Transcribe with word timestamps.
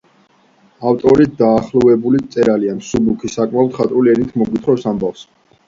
ავტორი 0.91 1.27
დახელოვნებული 1.41 2.23
მწერალია; 2.23 2.75
მსუბუქი, 2.81 3.33
საკმაოდ 3.37 3.73
მხატვრული 3.73 4.17
ენით 4.17 4.35
მოგვითხრობს 4.43 4.91
ამბავს. 4.95 5.27